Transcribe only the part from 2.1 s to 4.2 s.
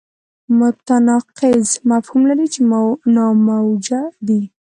لري چې ناموجه